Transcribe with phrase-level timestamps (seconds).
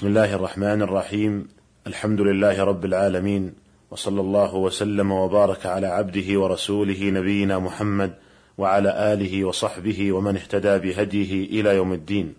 [0.00, 1.48] بسم الله الرحمن الرحيم.
[1.86, 3.54] الحمد لله رب العالمين
[3.90, 8.14] وصلى الله وسلم وبارك على عبده ورسوله نبينا محمد
[8.58, 12.34] وعلى آله وصحبه ومن اهتدى بهديه إلى يوم الدين.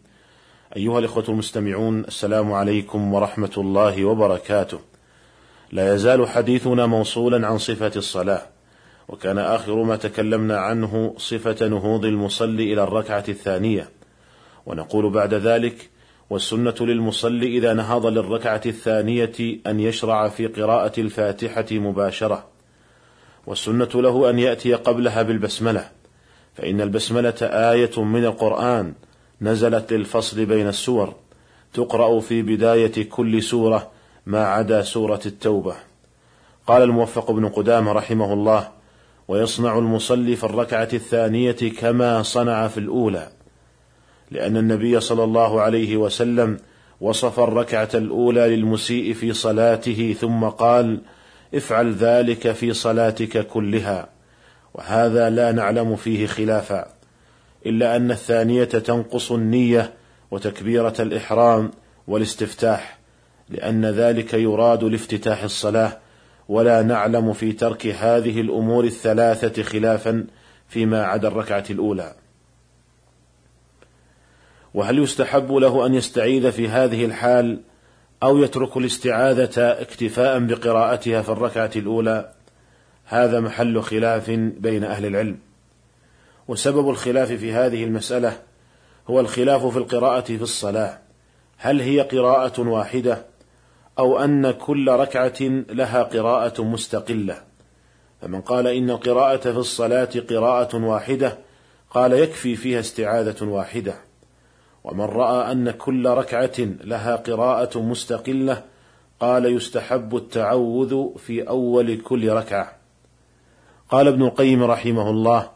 [0.75, 4.79] أيها الإخوة المستمعون السلام عليكم ورحمة الله وبركاته.
[5.71, 8.41] لا يزال حديثنا موصولا عن صفة الصلاة
[9.07, 13.89] وكان آخر ما تكلمنا عنه صفة نهوض المصلي إلى الركعة الثانية.
[14.65, 15.90] ونقول بعد ذلك
[16.31, 22.45] والسنة للمصلي إذا نهض للركعة الثانية أن يشرع في قراءة الفاتحة مباشرة،
[23.48, 25.89] والسنة له أن يأتي قبلها بالبسملة،
[26.53, 28.94] فإن البسملة آية من القرآن
[29.41, 31.16] نزلت للفصل بين السور،
[31.73, 33.91] تقرأ في بداية كل سورة
[34.25, 35.75] ما عدا سورة التوبة.
[36.67, 38.67] قال الموفق بن قدامة رحمه الله:
[39.27, 43.41] ويصنع المصلي في الركعة الثانية كما صنع في الأولى.
[44.31, 46.58] لأن النبي صلى الله عليه وسلم
[47.02, 51.02] وصف الركعة الأولى للمسيء في صلاته ثم قال:
[51.53, 54.09] افعل ذلك في صلاتك كلها،
[54.73, 56.86] وهذا لا نعلم فيه خلافا،
[57.66, 59.94] إلا أن الثانية تنقص النية
[60.31, 61.72] وتكبيرة الإحرام
[62.08, 63.00] والاستفتاح،
[63.50, 65.97] لأن ذلك يراد لافتتاح الصلاة،
[66.50, 70.25] ولا نعلم في ترك هذه الأمور الثلاثة خلافا
[70.67, 72.13] فيما عدا الركعة الأولى.
[74.73, 77.61] وهل يستحب له أن يستعيذ في هذه الحال
[78.23, 82.31] أو يترك الاستعاذة اكتفاء بقراءتها في الركعة الأولى؟
[83.05, 85.38] هذا محل خلاف بين أهل العلم.
[86.47, 88.39] وسبب الخلاف في هذه المسألة
[89.09, 91.00] هو الخلاف في القراءة في الصلاة.
[91.58, 93.25] هل هي قراءة واحدة
[94.00, 97.41] أو أن كل ركعة لها قراءة مستقلة؟
[98.22, 101.38] فمن قال إن القراءة في الصلاة قراءة واحدة
[101.89, 104.11] قال يكفي فيها استعاذة واحدة.
[104.84, 108.64] ومن رأى أن كل ركعة لها قراءة مستقلة
[109.20, 112.76] قال يستحب التعوذ في أول كل ركعة.
[113.90, 115.50] قال ابن القيم رحمه الله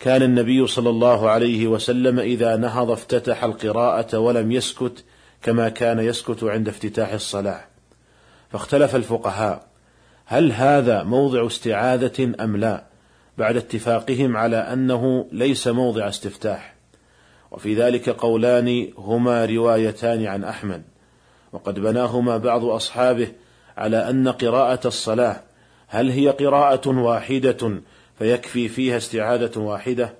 [0.00, 5.04] كان النبي صلى الله عليه وسلم إذا نهض افتتح القراءة ولم يسكت
[5.42, 7.60] كما كان يسكت عند افتتاح الصلاة.
[8.50, 9.66] فاختلف الفقهاء
[10.26, 12.84] هل هذا موضع استعاذة أم لا
[13.38, 16.79] بعد اتفاقهم على أنه ليس موضع استفتاح؟
[17.50, 20.82] وفي ذلك قولان هما روايتان عن أحمد.
[21.52, 23.32] وقد بناهما بعض أصحابه
[23.76, 25.40] على أن قراءة الصلاة
[25.88, 27.80] هل هي قراءة واحدة
[28.18, 30.14] فيكفي فيها استعاذه واحدة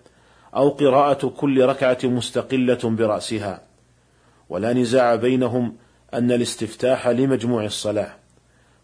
[0.57, 3.63] أو قراءة كل ركعة مستقلة برأسها؟
[4.49, 5.77] ولا نزاع بينهم
[6.15, 8.13] أن الاستفتاح لمجموع الصلاة.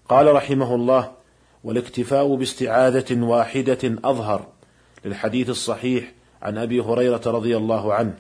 [0.08, 1.12] قال رحمه الله
[1.64, 4.46] والاكتفاء باستعاذه واحدة أظهر
[5.04, 8.14] للحديث الصحيح عن أبي هريرة رضي الله عنه.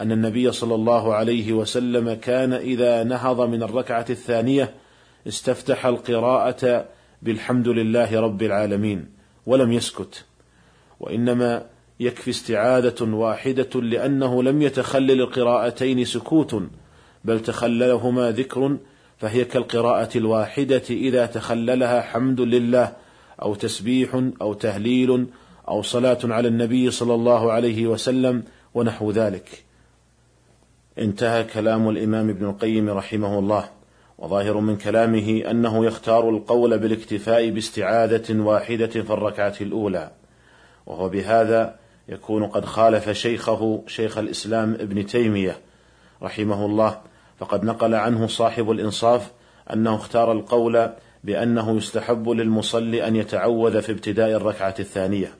[0.00, 4.74] أن النبي صلى الله عليه وسلم كان إذا نهض من الركعة الثانية
[5.28, 6.84] استفتح القراءة
[7.22, 9.08] بالحمد لله رب العالمين
[9.46, 10.24] ولم يسكت.
[11.00, 11.66] وإنما
[12.00, 16.62] يكفي استعاذة واحدة لأنه لم يتخلل القراءتين سكوت
[17.24, 18.76] بل تخللهما ذكر
[19.18, 22.92] فهي كالقراءة الواحدة إذا تخللها حمد لله
[23.42, 25.26] أو تسبيح أو تهليل
[25.68, 28.42] أو صلاة على النبي صلى الله عليه وسلم
[28.74, 29.67] ونحو ذلك.
[30.98, 33.68] انتهى كلام الإمام ابن القيم رحمه الله
[34.18, 40.10] وظاهر من كلامه أنه يختار القول بالاكتفاء باستعاذة واحدة في الركعة الأولى
[40.86, 41.76] وهو بهذا
[42.08, 45.58] يكون قد خالف شيخه شيخ الإسلام ابن تيمية
[46.22, 47.00] رحمه الله
[47.38, 49.32] فقد نقل عنه صاحب الإنصاف
[49.72, 50.90] أنه اختار القول
[51.24, 55.34] بأنه يستحب للمصلي أن يتعوذ في ابتداء الركعة الثانية.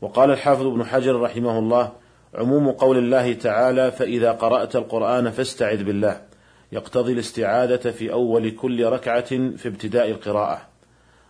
[0.00, 1.92] وقال الحافظ ابن حجر رحمه الله
[2.36, 6.20] عموم قول الله تعالى فإذا قرأت القرآن فاستعذ بالله.
[6.72, 10.60] يقتضي الاستعاذة في أول كل ركعة في ابتداء القراءة.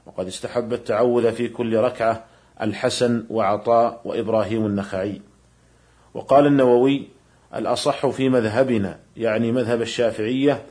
[0.06, 2.25] وقد استحب التعوذ في كل ركعة
[2.62, 5.21] الحسن وعطاء وإبراهيم النخعي.
[6.15, 7.09] وقال النووي
[7.55, 10.62] الأصح في مذهبنا يعني مذهب الشافعية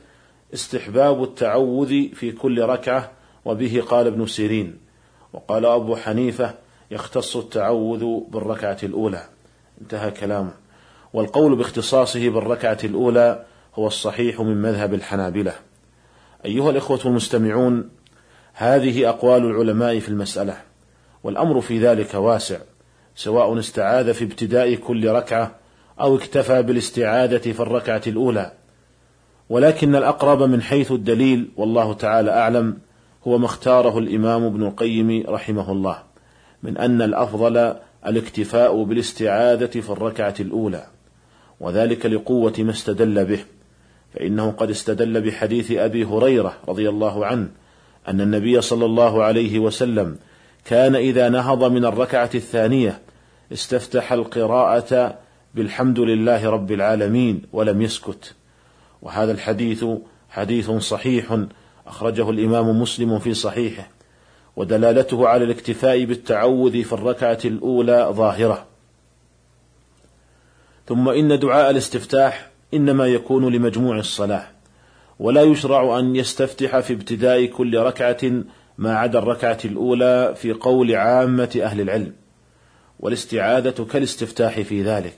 [0.54, 3.10] استحباب التعوذ في كل ركعة
[3.44, 4.78] وبه قال ابن سيرين.
[5.32, 6.54] وقال أبو حنيفة
[6.90, 9.35] يختص التعوذ بالركعة الأولى.
[9.80, 10.52] انتهى كلامه.
[11.12, 13.44] والقول باختصاصه بالركعة الأولى
[13.74, 15.52] هو الصحيح من مذهب الحنابلة.
[16.44, 17.88] أيها الإخوة المستمعون
[18.52, 20.56] هذه أقوال العلماء في المسألة
[21.24, 22.58] والأمر في ذلك واسع
[23.16, 25.54] سواء استعاذ في ابتداء كل ركعة
[26.00, 28.52] أو اكتفى بالاستعاذة في الركعة الأولى.
[29.48, 32.78] ولكن الأقرب من حيث الدليل والله تعالى أعلم
[33.26, 36.02] هو ما اختاره الإمام ابن القيم رحمه الله
[36.62, 37.74] من أن الأفضل
[38.06, 40.86] الاكتفاء بالاستعاذة في الركعة الأولى
[41.60, 43.44] وذلك لقوة ما استدل به
[44.14, 47.48] فإنه قد استدل بحديث أبي هريرة رضي الله عنه
[48.08, 50.16] أن النبي صلى الله عليه وسلم
[50.64, 53.00] كان إذا نهض من الركعة الثانية
[53.52, 55.18] استفتح القراءة
[55.54, 58.34] بالحمد لله رب العالمين ولم يسكت.
[59.02, 59.84] وهذا الحديث
[60.30, 61.38] حديث صحيح
[61.86, 63.88] أخرجه الإمام مسلم في صحيحه.
[64.56, 68.66] ودلالته على الاكتفاء بالتعوذ في الركعة الأولى ظاهرة.
[70.86, 74.46] ثم إن دعاء الاستفتاح إنما يكون لمجموع الصلاة
[75.18, 78.32] ولا يشرع أن يستفتح في ابتداء كل ركعة
[78.78, 82.12] ما عدا الركعة الأولى في قول عامة أهل العلم
[83.00, 85.16] والاستعاذة كالاستفتاح في ذلك.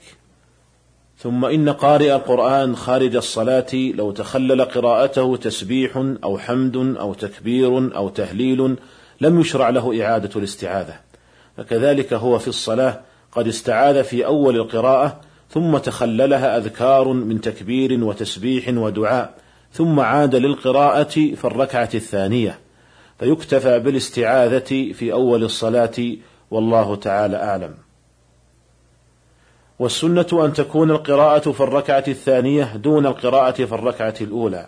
[1.17, 8.09] ثم إن قارئ القرآن خارج الصلاة لو تخلل قراءته تسبيح أو حمد أو تكبير أو
[8.09, 8.75] تهليل
[9.21, 10.99] لم يشرع له إعادة الاستعاذة.
[11.57, 12.99] فكذلك هو في الصلاة
[13.31, 19.33] قد استعاذ في أول القراءة ثم تخللها أذكار من تكبير وتسبيح ودعاء
[19.73, 22.59] ثم عاد للقراءة في الركعة الثانية.
[23.19, 26.15] فيكتفى بالاستعاذة في أول الصلاة
[26.51, 27.73] والله تعالى أعلم.
[29.79, 34.67] والسنة أن تكون القراءة في الركعة الثانية دون القراءة في الركعة الأولى،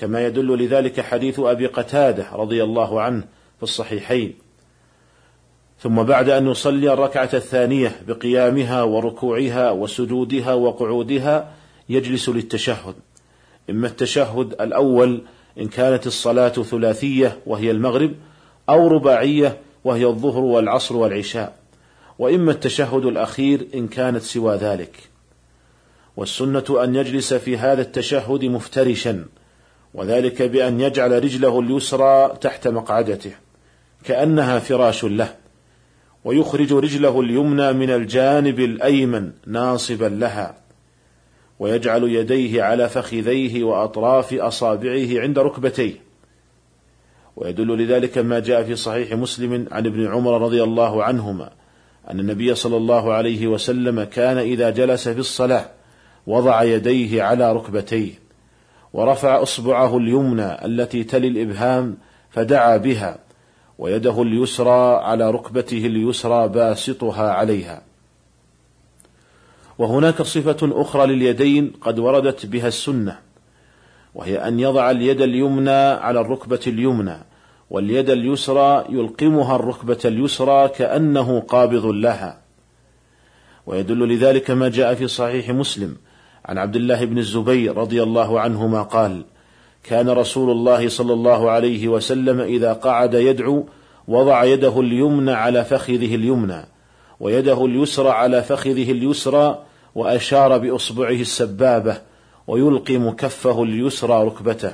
[0.00, 3.24] كما يدل لذلك حديث أبي قتادة رضي الله عنه
[3.64, 4.34] الصحيحين.
[5.80, 11.52] ثم بعد أن يصلي الركعة الثانية بقيامها وركوعها وسجودها وقعودها
[11.88, 12.94] يجلس للتشهد،
[13.70, 15.22] إما التشهد الأول
[15.60, 18.14] إن كانت الصلاة ثلاثية وهي المغرب
[18.68, 21.56] أو رباعية وهي الظهر والعصر والعشاء.
[22.18, 24.96] وإما التشهد الأخير إن كانت سوى ذلك.
[26.16, 29.24] والسنة أن يجلس في هذا التشهد مفترشا
[29.94, 33.43] وذلك بأن يجعل رجله اليسرى تحت مقعدته.
[34.04, 35.34] كأنها فراش له
[36.24, 40.56] ويخرج رجله اليمنى من الجانب الأيمن ناصبا لها
[41.58, 45.94] ويجعل يديه على فخذيه وأطراف أصابعه عند ركبتيه.
[47.36, 51.50] ويدل لذلك ما جاء في صحيح مسلم عن ابن عمر رضي الله عنهما
[52.10, 55.64] أن النبي صلى الله عليه وسلم كان إذا جلس في الصلاة
[56.26, 58.12] وضع يديه على ركبتيه
[58.92, 61.96] ورفع إصبعه اليمنى التي تلي الإبهام
[62.30, 63.18] فدعا بها
[63.78, 67.82] ويده اليسرى على ركبته اليسرى باسطها عليها.
[69.78, 73.18] وهناك صفة أخرى لليدين قد وردت بها السنة
[74.14, 77.18] وهي أن يضع اليد اليمنى على الركبة اليمنى
[77.70, 82.38] واليد اليسرى يلقمها الركبة اليسرى كأنه قابض لها.
[83.66, 85.96] ويدل لذلك ما جاء في صحيح مسلم
[86.44, 89.24] عن عبد الله بن الزبير رضي الله عنهما قال
[89.84, 93.66] كان رسول الله صلى الله عليه وسلم إذا قعد يدعو
[94.08, 96.66] وضع يده اليمنى على فخذه اليمنى
[97.20, 99.62] ويده اليسرى على فخذه اليسرى
[99.94, 102.00] وأشار بإصبعه السبابة
[102.46, 104.72] ويلقم كفه اليسرى ركبته.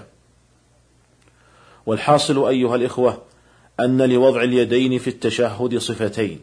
[1.86, 3.22] والحاصل أيها الإخوة
[3.80, 6.40] أن لوضع اليدين في التشهد صفتين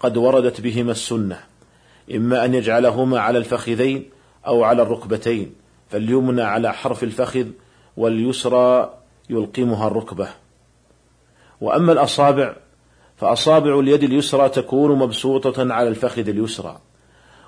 [0.00, 1.40] قد وردت بهما السنة
[2.14, 4.04] إما أن يجعلهما على الفخذين
[4.46, 5.54] أو على الركبتين
[5.90, 7.46] فاليمنى على حرف الفخذ
[7.96, 8.94] واليسرى
[9.30, 10.28] يلقمها الركبة.
[11.60, 12.56] وأما الأصابع
[13.16, 16.78] فأصابع اليد اليسرى تكون مبسوطة على الفخذ اليسرى.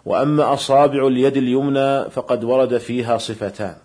[0.04, 3.76] وأما أصابع اليد اليمنى فقد ورد فيها صفتان.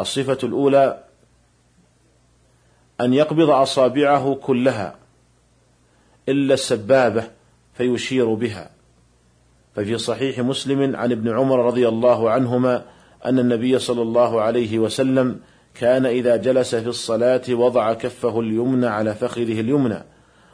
[0.00, 1.04] الصفة الأولى
[3.00, 4.96] أن يقبض أصابعه كلها
[6.28, 7.30] إلا السبابة
[7.74, 8.70] فيشير بها.
[9.74, 12.84] ففي صحيح مسلم عن ابن عمر رضي الله عنهما
[13.26, 15.40] أن النبي صلى الله عليه وسلم
[15.74, 20.04] كان إذا جلس في الصلاة وضع كفه اليمنى على فخذه اليمنى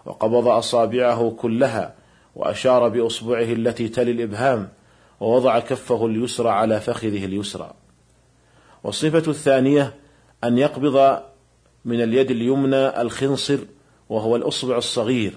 [0.07, 1.95] وقبض أصابعه كلها
[2.37, 4.69] وأشار بإصبعه التي تلي الإبهام
[5.21, 7.73] ووضع كفه اليسرى على فخذه اليسرى.
[8.85, 9.95] والصفة الثانية
[10.45, 11.21] أن يقبض
[11.85, 13.59] من اليد اليمنى الخنصر
[14.09, 15.33] وهو الأصبع الصغير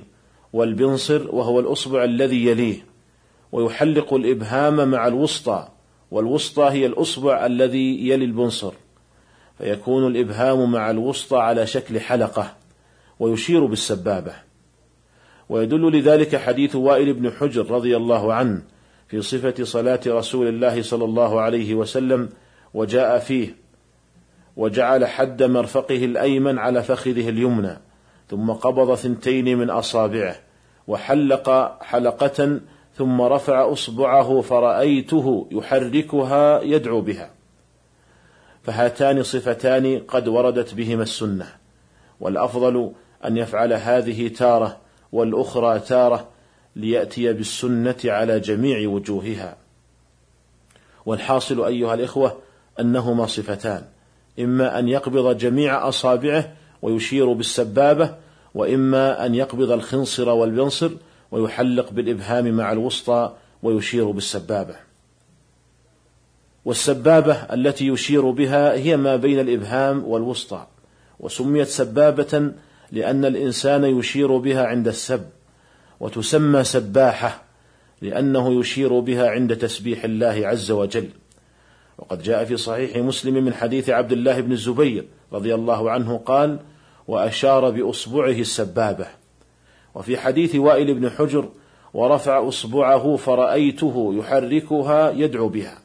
[0.54, 2.86] والبنصر وهو الأصبع الذي يليه
[3.52, 5.68] ويحلق الإبهام مع الوسطى
[6.14, 8.74] والوسطى هي الأصبع الذي يلي البنصر
[9.58, 12.56] فيكون الإبهام مع الوسطى على شكل حلقة
[13.20, 14.34] ويشير بالسبابة.
[15.50, 18.62] ويدل لذلك حديث وائل بن حجر رضي الله عنه
[19.08, 22.30] في صفة صلاة رسول الله صلى الله عليه وسلم
[22.74, 23.56] وجاء فيه
[24.58, 27.80] وجعل حد مرفقه الأيمن على فخذه اليمنى
[28.30, 30.36] ثم قبض ثنتين من أصابعه
[30.88, 32.60] وحلق حلقة
[32.98, 37.30] ثم رفع أصبعه فرأيته يحركها يدعو بها.
[38.64, 41.48] فهاتان صفتان قد وردت بهما السنة.
[42.20, 42.92] والأفضل
[43.26, 44.78] أن يفعل هذه تارة
[45.12, 46.28] والأخرى تارة
[46.76, 49.58] ليأتي بالسنة على جميع وجوهها.
[51.06, 52.38] والحاصل أيها الإخوة
[52.80, 53.84] أنهما صفتان.
[54.40, 58.16] إما أن يقبض جميع أصابعه ويشير بالسبابة
[58.56, 60.92] وإما أن يقبض الخنصر والبنصر
[61.34, 64.76] ويحلق بالإبهام مع الوسطى ويشير بالسبابة.
[66.66, 70.68] والسبابة التي يشير بها هي ما بين الإبهام والوسطى
[71.20, 72.52] وسميت سبابة
[72.92, 75.26] لأن الإنسان يشير بها عند السب
[76.00, 77.44] وتسمى سباحة
[78.02, 81.10] لأنه يشير بها عند تسبيح الله عز وجل.
[81.98, 86.60] وقد جاء في صحيح مسلم من حديث عبد الله بن الزبير رضي الله عنه قال
[87.08, 89.23] وأشار بأصبعه السبابة.
[89.96, 91.50] وفي حديث وائل بن حجر
[91.94, 95.78] ورفع أصبعه فرأيته يحركها يدعو بها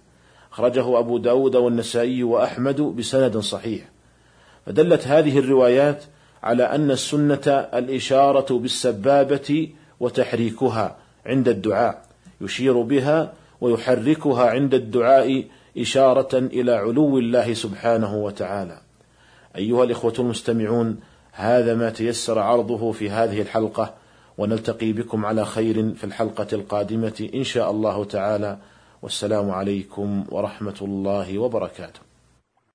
[0.52, 3.88] أخرجه أبو داود والنسائي وأحمد بسند صحيح
[4.66, 6.04] فدلت هذه الروايات
[6.42, 9.68] على أن السنة الإشارة بالسبابة
[10.00, 10.96] وتحريكها
[11.26, 12.02] عند الدعاء
[12.40, 15.44] يشير بها ويحركها عند الدعاء
[15.78, 18.80] إشارة إلى علو الله سبحانه وتعالى.
[19.56, 20.96] أيها الإخوة المستمعون،
[21.40, 23.94] هذا ما تيسر عرضه في هذه الحلقة،
[24.38, 28.58] ونلتقي بكم على خير في الحلقة القادمة إن شاء الله تعالى،
[29.02, 32.07] والسلام عليكم ورحمة الله وبركاته.